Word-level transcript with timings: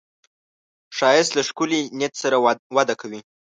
ښایست 0.97 1.31
له 1.37 1.43
ښکلي 1.47 1.81
نیت 1.99 2.13
سره 2.23 2.37
وده 2.75 2.95
کوي 3.01 3.19